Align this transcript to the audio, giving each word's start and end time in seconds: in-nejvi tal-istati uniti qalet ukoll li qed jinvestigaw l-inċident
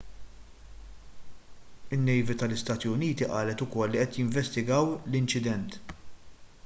in-nejvi 1.97 2.37
tal-istati 2.43 2.91
uniti 2.95 3.29
qalet 3.35 3.63
ukoll 3.67 3.93
li 3.97 4.01
qed 4.03 4.17
jinvestigaw 4.23 4.91
l-inċident 5.11 5.81